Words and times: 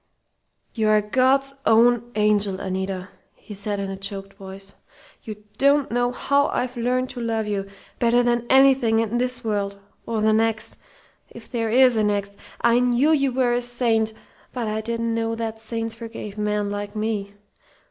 "You 0.73 0.87
are 0.87 0.99
God's 0.99 1.53
own 1.63 2.11
angel, 2.15 2.59
Anita!" 2.59 3.09
he 3.35 3.53
said 3.53 3.79
in 3.79 3.91
a 3.91 3.95
choked 3.95 4.33
voice. 4.33 4.73
"You 5.21 5.43
don't 5.59 5.91
know 5.91 6.11
how 6.11 6.47
I've 6.47 6.75
learned 6.75 7.11
to 7.11 7.21
love 7.21 7.45
you, 7.45 7.67
better 7.99 8.23
than 8.23 8.47
anything 8.49 8.99
in 8.99 9.19
this 9.19 9.43
world 9.43 9.77
or 10.07 10.21
the 10.21 10.33
next 10.33 10.77
if 11.29 11.51
there 11.51 11.69
is 11.69 11.97
a 11.97 12.03
next. 12.03 12.33
I 12.61 12.79
knew 12.79 13.11
you 13.11 13.31
were 13.31 13.53
a 13.53 13.61
saint, 13.61 14.13
but 14.51 14.67
I 14.67 14.81
didn't 14.81 15.13
know 15.13 15.35
that 15.35 15.59
saints 15.59 15.93
forgave 15.93 16.35
men 16.35 16.71
like 16.71 16.95
me.... 16.95 17.35